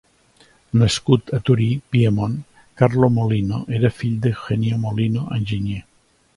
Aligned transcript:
Nascut 0.83 1.29
a 1.37 1.39
Torí, 1.49 1.67
Piemont, 1.97 2.33
Carlo 2.83 3.11
Mollino 3.19 3.63
era 3.81 3.95
fill 4.01 4.19
d'Eugenio 4.25 4.83
Mollino, 4.89 5.31
enginyer. 5.41 5.81